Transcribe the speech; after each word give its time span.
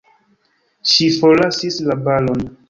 Ŝi 0.91 1.09
forlasis 1.17 1.79
la 1.91 1.99
balon! 2.09 2.43